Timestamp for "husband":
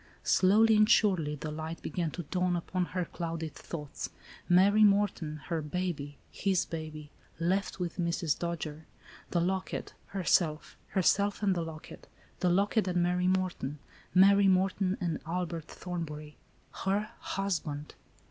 17.19-17.93